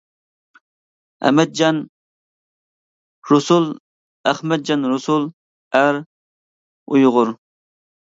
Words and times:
ئەمەتجان 1.29 1.81
رۇسۇل 3.33 3.71
ئەمەتجان 4.35 4.91
رۇسۇل، 4.95 5.31
ئەر، 5.83 6.05
ئۇيغۇر. 6.05 7.37